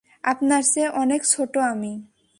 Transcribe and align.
আপনার 0.23 0.61
চেয়ে 0.63 0.89
অনেক 0.93 1.21
ছোট 1.23 1.53
আমি। 1.57 1.93